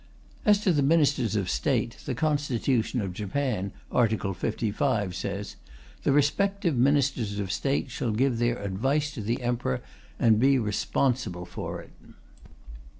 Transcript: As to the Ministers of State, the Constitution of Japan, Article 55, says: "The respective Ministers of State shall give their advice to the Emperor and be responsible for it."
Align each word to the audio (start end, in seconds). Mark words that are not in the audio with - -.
As 0.45 0.57
to 0.61 0.73
the 0.73 0.81
Ministers 0.81 1.35
of 1.35 1.47
State, 1.47 1.97
the 2.07 2.15
Constitution 2.15 3.01
of 3.01 3.13
Japan, 3.13 3.71
Article 3.91 4.33
55, 4.33 5.13
says: 5.15 5.57
"The 6.01 6.11
respective 6.11 6.75
Ministers 6.75 7.37
of 7.37 7.51
State 7.51 7.91
shall 7.91 8.09
give 8.09 8.39
their 8.39 8.57
advice 8.63 9.11
to 9.11 9.21
the 9.21 9.43
Emperor 9.43 9.83
and 10.17 10.39
be 10.39 10.57
responsible 10.57 11.45
for 11.45 11.83
it." 11.83 11.91